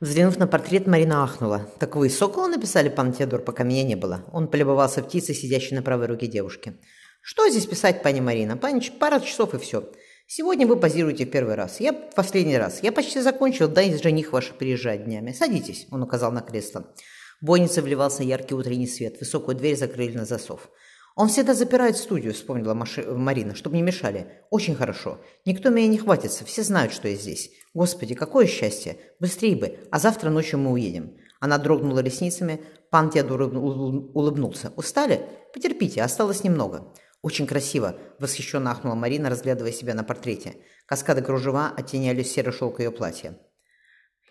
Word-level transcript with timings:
Взглянув 0.00 0.38
на 0.38 0.46
портрет, 0.46 0.86
Марина 0.86 1.22
ахнула. 1.22 1.70
«Так 1.78 1.96
вы 1.96 2.10
Сокола 2.10 2.48
написали, 2.48 2.90
пан 2.90 3.14
Теодор, 3.14 3.40
пока 3.40 3.64
меня 3.64 3.82
не 3.82 3.96
было?» 3.96 4.24
Он 4.30 4.46
полюбовался 4.46 5.02
птицей, 5.02 5.34
сидящей 5.34 5.74
на 5.74 5.82
правой 5.82 6.06
руке 6.06 6.26
девушки. 6.26 6.74
«Что 7.22 7.48
здесь 7.48 7.64
писать, 7.64 8.02
пани 8.02 8.20
Марина? 8.20 8.58
Пани, 8.58 8.82
пара 9.00 9.20
часов 9.20 9.54
и 9.54 9.58
все. 9.58 9.90
Сегодня 10.26 10.66
вы 10.66 10.76
позируете 10.76 11.24
в 11.24 11.30
первый 11.30 11.54
раз. 11.54 11.80
Я 11.80 11.94
последний 11.94 12.58
раз. 12.58 12.82
Я 12.82 12.92
почти 12.92 13.22
закончил, 13.22 13.68
да 13.68 13.80
и 13.80 13.96
жених 13.96 14.32
ваш 14.32 14.50
приезжает 14.50 15.06
днями. 15.06 15.32
Садитесь»,— 15.32 15.86
он 15.90 16.02
указал 16.02 16.30
на 16.30 16.42
кресло. 16.42 16.92
В 17.40 17.46
бойнице 17.46 17.80
вливался 17.80 18.22
яркий 18.22 18.54
утренний 18.54 18.86
свет. 18.86 19.18
Высокую 19.18 19.56
дверь 19.56 19.78
закрыли 19.78 20.14
на 20.14 20.26
засов. 20.26 20.68
«Он 21.16 21.28
всегда 21.28 21.54
запирает 21.54 21.96
студию»,— 21.96 22.34
вспомнила 22.34 22.74
Маши... 22.74 23.02
Марина,— 23.02 23.54
«чтобы 23.56 23.76
не 23.76 23.82
мешали. 23.82 24.26
Очень 24.50 24.74
хорошо. 24.74 25.18
Никто 25.46 25.70
меня 25.70 25.88
не 25.88 25.96
хватится. 25.96 26.44
Все 26.44 26.62
знают, 26.62 26.92
что 26.92 27.08
я 27.08 27.16
здесь. 27.16 27.50
Господи, 27.72 28.14
какое 28.14 28.46
счастье! 28.46 28.98
Быстрее 29.18 29.56
бы, 29.56 29.78
а 29.90 29.98
завтра 29.98 30.28
ночью 30.28 30.58
мы 30.58 30.72
уедем». 30.72 31.16
Она 31.40 31.56
дрогнула 31.56 32.00
ресницами. 32.00 32.60
Пан 32.90 33.08
Теодор 33.08 33.42
улыбнулся. 33.42 34.74
«Устали? 34.76 35.26
Потерпите, 35.54 36.02
осталось 36.02 36.44
немного». 36.44 36.92
«Очень 37.22 37.46
красиво!»– 37.46 37.96
восхищенно 38.20 38.70
ахнула 38.70 38.94
Марина, 38.94 39.30
разглядывая 39.30 39.72
себя 39.72 39.94
на 39.94 40.04
портрете. 40.04 40.56
Каскады 40.84 41.22
кружева 41.22 41.72
оттеняли 41.74 42.22
серый 42.22 42.52
шелк 42.52 42.78
ее 42.78 42.90
платья. 42.90 43.38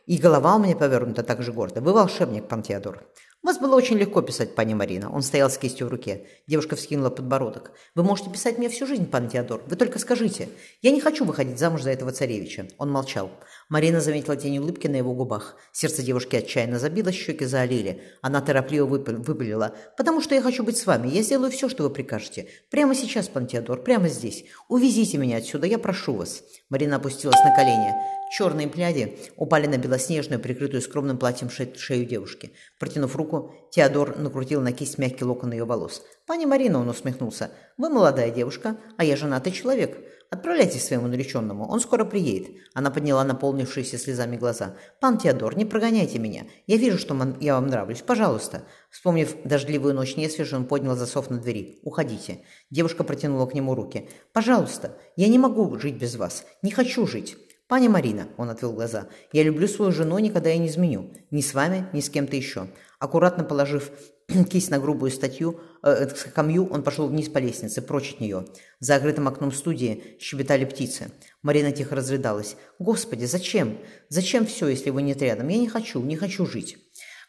«И 0.05 0.19
голова 0.19 0.55
у 0.55 0.59
меня 0.59 0.75
повернута 0.75 1.23
так 1.23 1.41
же 1.41 1.51
гордо. 1.51 1.81
Вы 1.81 1.93
волшебник, 1.93 2.47
пан 2.47 2.61
Теодор. 2.61 3.07
«Вас 3.45 3.59
было 3.59 3.75
очень 3.75 3.99
легко 3.99 4.23
писать, 4.23 4.55
пани 4.55 4.73
Марина». 4.73 5.13
Он 5.13 5.21
стоял 5.21 5.51
с 5.51 5.59
кистью 5.59 5.85
в 5.85 5.91
руке. 5.91 6.25
Девушка 6.47 6.75
вскинула 6.75 7.11
подбородок. 7.11 7.73
«Вы 7.93 8.01
можете 8.01 8.31
писать 8.31 8.57
мне 8.57 8.69
всю 8.69 8.87
жизнь, 8.87 9.05
пан 9.05 9.29
Теодор. 9.29 9.61
Вы 9.67 9.75
только 9.75 9.99
скажите. 9.99 10.49
Я 10.81 10.89
не 10.89 10.99
хочу 10.99 11.25
выходить 11.25 11.59
замуж 11.59 11.83
за 11.83 11.91
этого 11.91 12.11
царевича». 12.11 12.67
Он 12.79 12.91
молчал. 12.91 13.29
Марина 13.67 13.99
заметила 13.99 14.35
тень 14.35 14.59
улыбки 14.59 14.87
на 14.87 14.97
его 14.97 15.13
губах. 15.13 15.55
Сердце 15.71 16.03
девушки 16.03 16.35
отчаянно 16.35 16.77
забилось, 16.77 17.15
щеки 17.15 17.45
заолели. 17.45 18.03
Она 18.21 18.39
торопливо 18.41 18.85
выпалила. 18.85 19.75
«Потому 19.97 20.21
что 20.21 20.35
я 20.35 20.41
хочу 20.41 20.63
быть 20.63 20.77
с 20.77 20.85
вами. 20.85 21.07
Я 21.07 21.23
сделаю 21.23 21.51
все, 21.51 21.67
что 21.67 21.83
вы 21.83 21.89
прикажете. 21.89 22.47
Прямо 22.69 22.93
сейчас, 22.93 23.27
пан 23.27 23.47
Теодор, 23.47 23.81
прямо 23.81 24.07
здесь. 24.07 24.45
Увезите 24.69 25.17
меня 25.17 25.37
отсюда, 25.37 25.65
я 25.65 25.79
прошу 25.79 26.13
вас». 26.13 26.43
Марина 26.69 26.97
опустилась 26.97 27.43
на 27.43 27.55
колени. 27.55 27.91
Черные 28.31 28.67
пляди 28.67 29.17
упали 29.35 29.65
на 29.65 29.77
белоснежную, 29.77 30.39
прикрытую 30.39 30.81
скромным 30.81 31.17
платьем 31.17 31.49
шею 31.49 32.05
девушки. 32.05 32.53
Протянув 32.79 33.15
руку, 33.15 33.53
Теодор 33.71 34.17
накрутил 34.17 34.61
на 34.61 34.73
кисть 34.73 34.97
мягкий 34.97 35.25
локон 35.25 35.53
ее 35.53 35.65
волос. 35.65 36.03
«Пани 36.27 36.45
Марина»,— 36.45 36.79
он 36.81 36.89
усмехнулся,— 36.89 37.51
«вы 37.77 37.89
молодая 37.89 38.29
девушка, 38.29 38.77
а 38.97 39.03
я 39.03 39.15
женатый 39.15 39.51
человек. 39.51 39.97
Отправляйтесь 40.35 40.85
своему 40.85 41.07
нареченному, 41.07 41.65
он 41.65 41.79
скоро 41.79 42.03
приедет». 42.03 42.49
Она 42.73 42.91
подняла 42.91 43.23
наполнившиеся 43.23 43.97
слезами 43.97 44.35
глаза. 44.35 44.75
«Пан 44.99 45.17
Теодор, 45.17 45.57
не 45.57 45.63
прогоняйте 45.63 46.19
меня. 46.19 46.43
Я 46.67 46.75
вижу, 46.75 46.97
что 46.97 47.15
я 47.39 47.55
вам 47.55 47.67
нравлюсь. 47.67 48.01
Пожалуйста». 48.01 48.63
Вспомнив 48.89 49.33
дождливую 49.45 49.93
ночь 49.93 50.17
Несвежи, 50.17 50.57
он 50.57 50.65
поднял 50.65 50.95
засов 50.97 51.29
на 51.29 51.37
двери. 51.37 51.79
«Уходите». 51.83 52.39
Девушка 52.69 53.05
протянула 53.05 53.45
к 53.45 53.53
нему 53.53 53.75
руки. 53.75 54.09
«Пожалуйста, 54.33 54.97
я 55.15 55.29
не 55.29 55.39
могу 55.39 55.79
жить 55.79 55.95
без 55.95 56.17
вас. 56.17 56.43
Не 56.61 56.71
хочу 56.71 57.07
жить». 57.07 57.37
«Паня 57.67 57.89
Марина»,— 57.89 58.27
он 58.37 58.49
отвел 58.49 58.73
глаза,— 58.73 59.07
«я 59.31 59.41
люблю 59.41 59.67
свою 59.67 59.91
жену, 59.91 60.19
никогда 60.19 60.49
я 60.49 60.57
не 60.57 60.67
изменю. 60.67 61.13
Ни 61.31 61.41
с 61.41 61.53
вами, 61.53 61.87
ни 61.93 62.01
с 62.01 62.09
кем-то 62.09 62.35
еще». 62.35 62.67
Аккуратно 62.99 63.43
положив 63.43 63.89
кисть 64.49 64.71
на 64.71 64.79
грубую 64.79 65.11
статью, 65.11 65.59
э, 65.83 66.07
камью, 66.33 66.67
он 66.67 66.83
пошел 66.83 67.07
вниз 67.07 67.29
по 67.29 67.37
лестнице, 67.37 67.81
прочь 67.81 68.13
от 68.13 68.21
нее. 68.21 68.45
За 68.79 68.95
открытым 68.95 69.27
окном 69.27 69.51
студии 69.51 70.17
щебетали 70.19 70.65
птицы. 70.65 71.11
Марина 71.41 71.71
тихо 71.71 71.95
разрыдалась. 71.95 72.55
«Господи, 72.79 73.25
зачем? 73.25 73.77
Зачем 74.09 74.45
все, 74.45 74.67
если 74.67 74.89
вы 74.89 75.01
нет 75.01 75.21
рядом? 75.21 75.47
Я 75.49 75.57
не 75.57 75.69
хочу, 75.69 76.01
не 76.01 76.15
хочу 76.15 76.45
жить». 76.45 76.77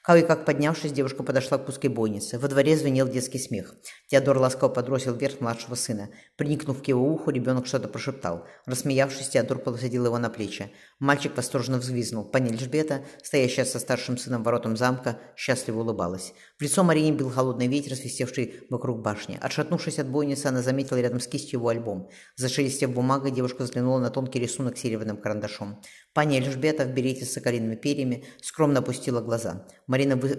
Кое-как 0.07 0.45
поднявшись, 0.45 0.93
девушка 0.93 1.25
подошла 1.25 1.59
к 1.59 1.67
пустой 1.67 1.91
бойнице. 1.91 2.39
Во 2.39 2.47
дворе 2.47 2.77
звенел 2.77 3.09
детский 3.09 3.41
смех. 3.41 3.75
Теодор 4.07 4.39
ласково 4.39 4.69
подросил 4.69 5.17
вверх 5.17 5.41
младшего 5.41 5.75
сына. 5.75 6.11
Приникнув 6.37 6.81
к 6.81 6.87
его 6.87 7.03
уху, 7.13 7.33
ребенок 7.33 7.67
что-то 7.67 7.89
прошептал. 7.89 8.47
Рассмеявшись, 8.67 9.31
Теодор 9.31 9.59
посадил 9.59 10.07
его 10.07 10.17
на 10.19 10.31
плечи. 10.31 10.71
Мальчик 11.01 11.37
восторженно 11.37 11.79
взвизнул. 11.79 12.25
Пани 12.25 12.53
Эльжбета, 12.53 13.01
стоящая 13.21 13.65
со 13.65 13.81
старшим 13.81 14.17
сыном 14.17 14.45
воротом 14.45 14.77
замка, 14.77 15.19
счастливо 15.35 15.81
улыбалась. 15.81 16.35
В 16.57 16.63
лицо 16.63 16.85
Марине 16.85 17.11
бил 17.11 17.29
холодный 17.29 17.67
ветер, 17.67 17.97
свистевший 17.97 18.61
вокруг 18.71 19.03
башни. 19.03 19.41
Отшатнувшись 19.43 19.99
от 19.99 20.09
бойницы, 20.09 20.47
она 20.47 20.63
заметила 20.63 21.01
рядом 21.01 21.19
с 21.19 21.27
кистью 21.27 21.59
его 21.59 21.69
альбом. 21.69 22.11
Зашелестев 22.37 22.93
бумагой, 22.93 23.33
девушка 23.33 23.65
взглянула 23.65 23.99
на 23.99 24.11
тонкий 24.11 24.39
рисунок 24.39 24.79
серебряным 24.79 25.17
карандашом. 25.17 25.81
Пани 26.15 26.39
Эльжбета 26.39 26.85
в 26.85 26.95
берете 26.95 27.25
с 27.25 27.33
соколиными 27.33 27.75
перьями 27.75 28.25
скромно 28.41 28.79
опустила 28.79 29.21
глаза. 29.21 29.67
Марина 29.97 30.17
вы... 30.17 30.39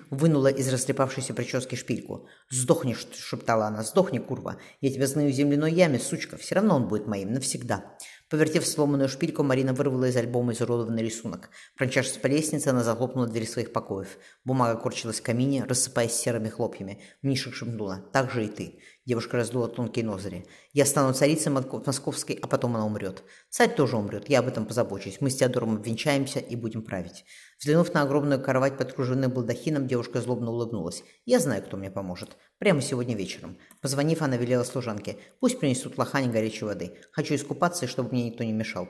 вынула 0.10 0.48
из 0.48 0.68
растрепавшейся 0.68 1.34
прически 1.34 1.76
шпильку. 1.76 2.26
«Сдохни!»– 2.50 2.96
шептала 3.16 3.66
она. 3.66 3.84
«Сдохни, 3.84 4.18
курва! 4.18 4.56
Я 4.80 4.90
тебя 4.90 5.06
знаю 5.06 5.30
в 5.30 5.32
земляной 5.32 5.72
яме, 5.72 6.00
сучка! 6.00 6.36
Все 6.36 6.56
равно 6.56 6.74
он 6.74 6.88
будет 6.88 7.06
моим 7.06 7.32
навсегда!» 7.32 7.84
Повертев 8.28 8.66
сломанную 8.66 9.08
шпильку, 9.08 9.44
Марина 9.44 9.72
вырвала 9.72 10.06
из 10.06 10.16
альбома 10.16 10.52
изуродованный 10.52 11.04
рисунок. 11.04 11.50
Промчавшись 11.76 12.16
по 12.16 12.26
лестнице, 12.26 12.68
она 12.68 12.82
захлопнула 12.82 13.28
дверь 13.28 13.46
своих 13.46 13.72
покоев. 13.72 14.18
Бумага 14.44 14.80
корчилась 14.80 15.20
в 15.20 15.22
камине, 15.22 15.64
рассыпаясь 15.68 16.14
серыми 16.14 16.48
хлопьями. 16.48 17.02
В 17.22 17.26
нишах 17.26 17.54
шепнула. 17.54 18.04
«Так 18.12 18.32
же 18.32 18.46
и 18.46 18.48
ты». 18.48 18.80
Девушка 19.04 19.36
раздула 19.36 19.66
тонкие 19.66 20.04
ноздри. 20.04 20.46
«Я 20.72 20.86
стану 20.86 21.12
царицей 21.12 21.50
московской, 21.50 22.38
а 22.40 22.46
потом 22.46 22.76
она 22.76 22.86
умрет. 22.86 23.24
Царь 23.50 23.74
тоже 23.74 23.96
умрет, 23.96 24.28
я 24.28 24.38
об 24.38 24.46
этом 24.46 24.64
позабочусь. 24.64 25.20
Мы 25.20 25.30
с 25.30 25.36
Теодором 25.36 25.74
обвенчаемся 25.74 26.38
и 26.38 26.54
будем 26.54 26.82
править». 26.82 27.24
Взглянув 27.58 27.92
на 27.94 28.02
огромную 28.02 28.40
кровать 28.40 28.78
под 28.78 28.92
кружевным 28.92 29.32
балдахином, 29.32 29.88
девушка 29.88 30.20
злобно 30.20 30.52
улыбнулась. 30.52 31.02
«Я 31.24 31.40
знаю, 31.40 31.64
кто 31.64 31.76
мне 31.76 31.90
поможет. 31.90 32.36
Прямо 32.58 32.80
сегодня 32.80 33.16
вечером». 33.16 33.58
Позвонив, 33.80 34.22
она 34.22 34.36
велела 34.36 34.62
служанке. 34.62 35.16
«Пусть 35.40 35.58
принесут 35.58 35.98
лохань 35.98 36.30
горячей 36.30 36.64
воды. 36.64 36.96
Хочу 37.10 37.34
искупаться, 37.34 37.88
чтобы 37.88 38.10
мне 38.12 38.26
никто 38.26 38.44
не 38.44 38.52
мешал». 38.52 38.88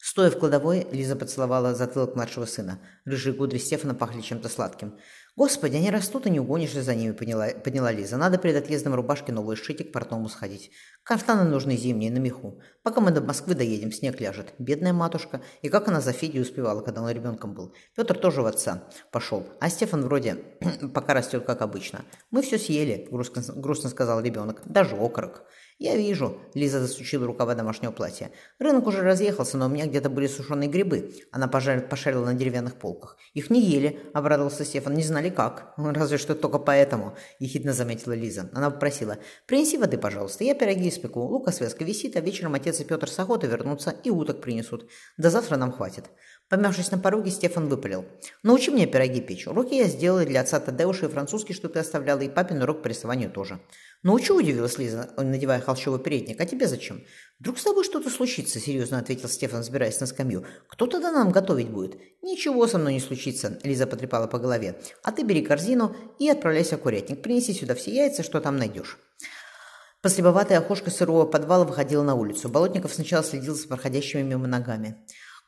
Стоя 0.00 0.30
в 0.30 0.38
кладовой, 0.38 0.86
Лиза 0.92 1.16
поцеловала 1.16 1.74
затылок 1.74 2.14
младшего 2.14 2.44
сына. 2.44 2.78
Рыжие 3.04 3.34
кудри 3.34 3.58
Стефана 3.58 3.94
пахли 3.94 4.20
чем-то 4.20 4.48
сладким. 4.48 4.94
«Господи, 5.38 5.76
они 5.76 5.90
растут, 5.90 6.26
и 6.26 6.30
не 6.30 6.40
угонишься 6.40 6.82
за 6.82 6.96
ними»,— 6.96 7.12
поняла, 7.18 7.48
поняла 7.48 7.92
Лиза. 7.92 8.16
«Надо 8.16 8.38
перед 8.38 8.56
отъездом 8.56 8.94
рубашки 8.94 9.30
новые 9.30 9.56
сшить 9.56 9.80
и 9.80 9.84
к 9.84 9.92
портному 9.92 10.28
сходить. 10.28 10.72
Кафтаны 11.04 11.48
нужны 11.48 11.76
зимние, 11.76 12.10
на 12.10 12.18
меху. 12.18 12.60
Пока 12.82 13.00
мы 13.00 13.12
до 13.12 13.20
Москвы 13.20 13.54
доедем, 13.54 13.92
снег 13.92 14.20
ляжет. 14.20 14.54
Бедная 14.58 14.92
матушка. 14.92 15.40
И 15.62 15.68
как 15.68 15.86
она 15.86 16.00
за 16.00 16.12
Федей 16.12 16.42
успевала, 16.42 16.80
когда 16.80 17.02
он 17.02 17.10
ребенком 17.10 17.54
был. 17.54 17.72
Петр 17.94 18.18
тоже 18.18 18.42
в 18.42 18.46
отца 18.46 18.84
пошел. 19.12 19.46
А 19.60 19.68
Стефан 19.68 20.02
вроде 20.02 20.38
пока 20.94 21.14
растет, 21.14 21.44
как 21.44 21.62
обычно. 21.62 22.04
Мы 22.30 22.42
все 22.42 22.58
съели»,— 22.58 23.06
грустно, 23.10 23.42
грустно 23.54 23.90
сказал 23.90 24.20
ребенок. 24.20 24.62
«Даже 24.64 24.96
окорок». 24.96 25.44
«Я 25.78 25.96
вижу»,— 25.96 26.36
Лиза 26.54 26.80
засучила 26.80 27.24
рукава 27.24 27.54
домашнего 27.54 27.92
платья. 27.92 28.32
«Рынок 28.58 28.88
уже 28.88 29.02
разъехался, 29.02 29.56
но 29.56 29.66
у 29.66 29.68
меня 29.68 29.86
где-то 29.86 30.10
были 30.10 30.26
сушеные 30.26 30.68
грибы». 30.68 31.14
Она 31.30 31.46
пожар... 31.46 31.80
пошарила 31.80 32.24
на 32.24 32.34
деревянных 32.34 32.74
полках. 32.74 33.16
«Их 33.32 33.48
не 33.48 33.60
ели»,— 33.60 34.00
обрадовался 34.12 34.64
Стефан. 34.64 34.94
«Не 34.94 35.04
знали 35.04 35.30
как». 35.30 35.74
«Разве 35.76 36.18
что 36.18 36.34
только 36.34 36.58
поэтому»,— 36.58 37.14
ехидно 37.38 37.72
заметила 37.72 38.12
Лиза. 38.12 38.50
Она 38.54 38.70
попросила. 38.70 39.18
«Принеси 39.46 39.78
воды, 39.78 39.98
пожалуйста. 39.98 40.42
Я 40.42 40.56
пироги 40.56 40.88
испеку. 40.88 41.20
Лука 41.20 41.52
связка 41.52 41.84
висит, 41.84 42.16
а 42.16 42.20
вечером 42.20 42.54
отец 42.54 42.80
и 42.80 42.84
Петр 42.84 43.08
с 43.08 43.16
охоты 43.20 43.46
вернутся 43.46 43.94
и 44.02 44.10
уток 44.10 44.40
принесут. 44.40 44.90
До 45.16 45.30
завтра 45.30 45.56
нам 45.56 45.70
хватит». 45.70 46.06
Помявшись 46.48 46.90
на 46.90 46.98
пороге, 46.98 47.30
Стефан 47.30 47.68
выпалил. 47.68 48.06
«Научи 48.42 48.70
меня 48.70 48.86
пироги 48.86 49.20
печь. 49.20 49.46
Уроки 49.46 49.74
я 49.74 49.84
сделала 49.84 50.24
для 50.24 50.40
отца 50.40 50.58
Тадеуша 50.58 51.06
и 51.06 51.08
французский, 51.10 51.52
что 51.52 51.68
ты 51.68 51.78
оставляла, 51.78 52.20
и 52.20 52.28
папин 52.30 52.62
урок 52.62 52.82
по 52.82 52.88
рисованию 52.88 53.30
тоже». 53.30 53.60
«Научу»,— 54.02 54.34
удивилась 54.38 54.78
Лиза, 54.78 55.10
надевая 55.18 55.60
холщовый 55.60 56.00
передник. 56.00 56.40
«А 56.40 56.46
тебе 56.46 56.66
зачем?» 56.66 57.04
«Вдруг 57.38 57.58
с 57.58 57.64
тобой 57.64 57.84
что-то 57.84 58.08
случится»,— 58.08 58.60
серьезно 58.60 58.98
ответил 58.98 59.28
Стефан, 59.28 59.62
сбираясь 59.62 60.00
на 60.00 60.06
скамью. 60.06 60.46
«Кто 60.68 60.86
тогда 60.86 61.12
нам 61.12 61.32
готовить 61.32 61.68
будет?» 61.68 61.98
«Ничего 62.22 62.66
со 62.66 62.78
мной 62.78 62.94
не 62.94 63.00
случится»,— 63.00 63.58
Лиза 63.62 63.86
потрепала 63.86 64.26
по 64.26 64.38
голове. 64.38 64.80
«А 65.02 65.12
ты 65.12 65.24
бери 65.24 65.42
корзину 65.42 65.94
и 66.18 66.30
отправляйся 66.30 66.78
в 66.78 66.80
курятник. 66.80 67.20
Принеси 67.20 67.52
сюда 67.52 67.74
все 67.74 67.94
яйца, 67.94 68.22
что 68.22 68.40
там 68.40 68.56
найдешь». 68.56 68.98
Послеповатое 70.00 70.60
окошко 70.60 70.90
сырого 70.90 71.26
подвала 71.26 71.64
выходило 71.64 72.04
на 72.04 72.14
улицу. 72.14 72.48
Болотников 72.48 72.94
сначала 72.94 73.24
следил 73.24 73.54
за 73.54 73.66
проходящими 73.68 74.22
мимо 74.22 74.46
ногами. 74.46 74.96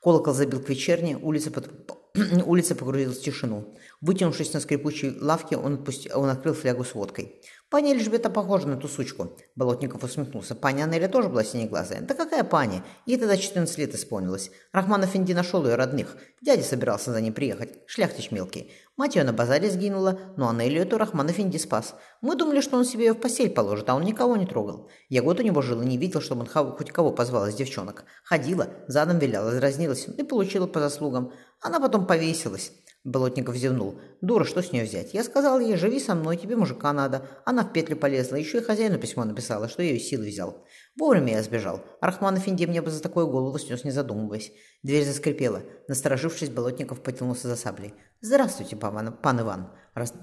Колокол 0.02 0.32
забил 0.32 0.60
к 0.60 0.68
вечерне, 0.68 1.18
улица, 1.18 1.50
под... 1.50 1.68
улица 2.46 2.74
погрузилась 2.74 3.18
в 3.18 3.22
тишину. 3.22 3.74
Вытянувшись 4.00 4.54
на 4.54 4.60
скрипучей 4.60 5.18
лавке, 5.20 5.56
он, 5.56 5.74
отпусти... 5.74 6.10
он 6.10 6.30
открыл 6.30 6.54
флягу 6.54 6.84
с 6.84 6.94
водкой. 6.94 7.42
Паня 7.68 7.92
Эльжбета 7.92 8.30
похожа 8.30 8.66
на 8.66 8.76
ту 8.76 8.88
сучку. 8.88 9.36
Болотников 9.54 10.02
усмехнулся. 10.02 10.54
Паня 10.54 10.84
Анеля 10.84 11.06
тоже 11.06 11.28
была 11.28 11.44
синеглазая. 11.44 12.00
Да 12.00 12.14
какая 12.14 12.42
паня? 12.44 12.82
Ей 13.06 13.18
тогда 13.18 13.36
14 13.36 13.78
лет 13.78 13.94
исполнилось. 13.94 14.50
Рахман 14.72 15.04
Эфенди 15.04 15.34
нашел 15.34 15.64
ее 15.66 15.76
родных. 15.76 16.16
Дядя 16.40 16.62
собирался 16.62 17.12
за 17.12 17.20
ней 17.20 17.30
приехать. 17.30 17.78
Шляхтич 17.86 18.32
мелкий. 18.32 18.72
Мать 19.00 19.16
ее 19.16 19.24
на 19.24 19.32
базаре 19.32 19.70
сгинула, 19.70 20.18
но 20.36 20.50
Анелию 20.50 20.82
эту 20.82 20.98
Рахман 20.98 21.30
Эфенди 21.30 21.56
спас. 21.56 21.94
Мы 22.20 22.36
думали, 22.36 22.60
что 22.60 22.76
он 22.76 22.84
себе 22.84 23.06
ее 23.06 23.14
в 23.14 23.18
постель 23.18 23.48
положит, 23.48 23.88
а 23.88 23.94
он 23.94 24.02
никого 24.02 24.36
не 24.36 24.44
трогал. 24.44 24.90
Я 25.08 25.22
год 25.22 25.40
у 25.40 25.42
него 25.42 25.62
жил 25.62 25.80
и 25.80 25.86
не 25.86 25.96
видел, 25.96 26.20
чтобы 26.20 26.42
он 26.42 26.48
хоть 26.48 26.90
кого 26.90 27.10
позвал 27.10 27.46
из 27.46 27.54
девчонок. 27.54 28.04
Ходила, 28.24 28.66
задом 28.88 29.18
виляла, 29.18 29.58
разнилась 29.58 30.06
и 30.06 30.22
получила 30.22 30.66
по 30.66 30.80
заслугам. 30.80 31.32
Она 31.62 31.80
потом 31.80 32.06
повесилась. 32.06 32.72
Болотников 33.04 33.56
зевнул. 33.56 33.98
«Дура, 34.20 34.44
что 34.44 34.62
с 34.62 34.72
нее 34.72 34.84
взять? 34.84 35.14
Я 35.14 35.24
сказал 35.24 35.58
ей, 35.58 35.76
живи 35.76 35.98
со 35.98 36.14
мной, 36.14 36.36
тебе 36.36 36.54
мужика 36.54 36.92
надо». 36.92 37.26
Она 37.46 37.64
в 37.64 37.72
петлю 37.72 37.96
полезла, 37.96 38.36
еще 38.36 38.58
и 38.58 38.62
хозяину 38.62 38.98
письмо 38.98 39.24
написала, 39.24 39.68
что 39.68 39.82
ее 39.82 39.98
силы 39.98 40.26
взял. 40.26 40.66
Вовремя 40.98 41.32
я 41.32 41.42
сбежал. 41.42 41.82
Архман 42.02 42.36
Эфенди 42.36 42.66
мне 42.66 42.82
бы 42.82 42.90
за 42.90 43.00
такую 43.02 43.26
голову 43.28 43.58
снес, 43.58 43.84
не 43.84 43.90
задумываясь. 43.90 44.52
Дверь 44.82 45.06
заскрипела. 45.06 45.62
Насторожившись, 45.88 46.50
Болотников 46.50 47.02
потянулся 47.02 47.48
за 47.48 47.56
саблей. 47.56 47.94
«Здравствуйте, 48.20 48.76
пан, 48.76 49.16
пан 49.22 49.40
Иван!» 49.40 49.70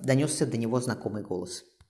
Донесся 0.03 0.45
до 0.45 0.57
него 0.57 0.79
знакомый 0.79 1.23
голос. 1.23 1.63